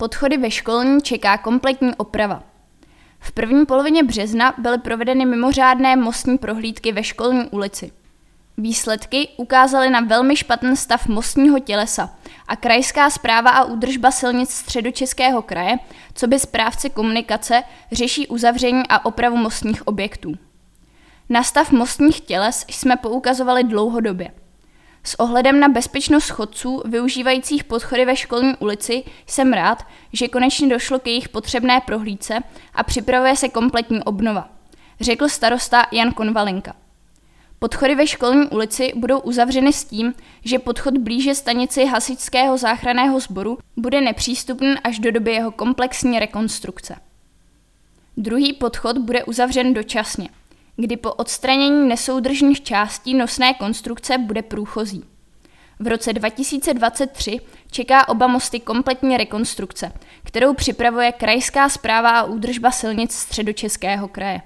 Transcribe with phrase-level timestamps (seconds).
[0.00, 2.42] Podchody ve školní čeká kompletní oprava.
[3.18, 7.92] V první polovině března byly provedeny mimořádné mostní prohlídky ve školní ulici.
[8.58, 12.14] Výsledky ukázaly na velmi špatný stav mostního tělesa
[12.48, 15.78] a krajská zpráva a údržba silnic středočeského kraje,
[16.14, 17.62] co by správce komunikace,
[17.92, 20.34] řeší uzavření a opravu mostních objektů.
[21.28, 24.30] Na stav mostních těles jsme poukazovali dlouhodobě.
[25.04, 30.98] S ohledem na bezpečnost chodců využívajících podchody ve školní ulici jsem rád, že konečně došlo
[30.98, 32.38] k jejich potřebné prohlídce
[32.74, 34.48] a připravuje se kompletní obnova,
[35.00, 36.74] řekl starosta Jan Konvalinka.
[37.58, 43.58] Podchody ve školní ulici budou uzavřeny s tím, že podchod blíže stanici hasičského záchranného sboru
[43.76, 46.96] bude nepřístupný až do doby jeho komplexní rekonstrukce.
[48.16, 50.28] Druhý podchod bude uzavřen dočasně,
[50.80, 55.04] kdy po odstranění nesoudržných částí nosné konstrukce bude průchozí.
[55.78, 59.92] V roce 2023 čeká oba mosty kompletní rekonstrukce,
[60.24, 64.40] kterou připravuje Krajská zpráva a údržba silnic středočeského kraje.